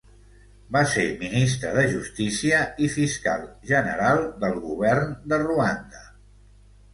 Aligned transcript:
Va 0.75 0.79
ser 0.93 1.03
ministre 1.17 1.73
de 1.75 1.83
Justícia 1.91 2.61
i 2.85 2.87
Fiscal 2.95 3.45
General 3.73 4.23
del 4.45 4.57
Govern 4.65 5.15
de 5.35 5.41
Ruanda. 5.45 6.03